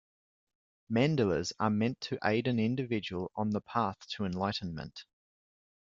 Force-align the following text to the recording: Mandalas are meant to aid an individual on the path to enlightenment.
Mandalas 0.91 1.53
are 1.59 1.69
meant 1.69 2.01
to 2.01 2.17
aid 2.23 2.47
an 2.47 2.57
individual 2.57 3.31
on 3.35 3.51
the 3.51 3.61
path 3.61 3.99
to 4.07 4.25
enlightenment. 4.25 5.05